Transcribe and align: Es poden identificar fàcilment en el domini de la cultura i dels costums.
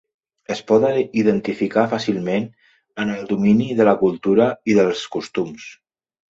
Es 0.53 0.61
poden 0.69 0.95
identificar 1.23 1.83
fàcilment 1.91 2.49
en 3.05 3.13
el 3.19 3.29
domini 3.35 3.71
de 3.83 3.89
la 3.91 3.95
cultura 4.03 4.51
i 4.73 4.81
dels 4.83 5.07
costums. 5.19 5.73